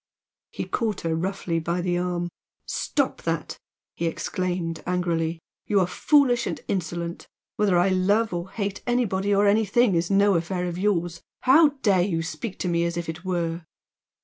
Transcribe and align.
He 0.49 0.63
caught 0.65 1.01
her 1.01 1.13
roughly 1.15 1.59
by 1.59 1.81
the 1.81 1.99
arm. 1.99 2.29
"Stop 2.65 3.21
that!" 3.21 3.59
he 3.95 4.07
exclaimed, 4.07 4.81
angrily 4.87 5.37
"You 5.67 5.79
are 5.79 5.85
foolish 5.85 6.47
and 6.47 6.59
insolent! 6.67 7.27
Whether 7.55 7.77
I 7.77 7.89
love 7.89 8.33
or 8.33 8.49
hate 8.49 8.81
anybody 8.87 9.31
or 9.31 9.45
anything 9.45 9.93
is 9.93 10.09
no 10.09 10.33
affair 10.33 10.65
of 10.65 10.79
yours! 10.79 11.21
How 11.41 11.77
dare 11.83 12.01
you 12.01 12.23
speak 12.23 12.57
to 12.61 12.67
me 12.67 12.83
as 12.85 12.97
if 12.97 13.09
it 13.09 13.23
were!" 13.23 13.61